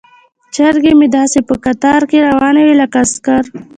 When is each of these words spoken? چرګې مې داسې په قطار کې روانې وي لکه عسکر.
چرګې 0.55 0.93
مې 0.99 1.07
داسې 1.17 1.39
په 1.47 1.53
قطار 1.65 2.01
کې 2.09 2.17
روانې 2.29 2.61
وي 2.65 2.75
لکه 2.81 2.97
عسکر. 3.03 3.43